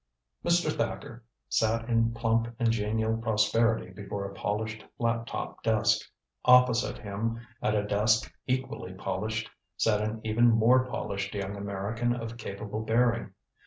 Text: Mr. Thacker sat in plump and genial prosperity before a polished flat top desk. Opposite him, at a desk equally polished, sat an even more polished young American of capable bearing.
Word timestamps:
Mr. 0.43 0.71
Thacker 0.75 1.23
sat 1.47 1.87
in 1.87 2.11
plump 2.11 2.47
and 2.57 2.71
genial 2.71 3.17
prosperity 3.17 3.91
before 3.91 4.25
a 4.25 4.33
polished 4.33 4.83
flat 4.97 5.27
top 5.27 5.61
desk. 5.61 6.07
Opposite 6.43 6.97
him, 6.97 7.39
at 7.61 7.75
a 7.75 7.83
desk 7.85 8.33
equally 8.47 8.95
polished, 8.95 9.51
sat 9.77 10.01
an 10.01 10.19
even 10.23 10.49
more 10.49 10.87
polished 10.89 11.35
young 11.35 11.55
American 11.55 12.15
of 12.15 12.35
capable 12.37 12.79
bearing. 12.81 13.35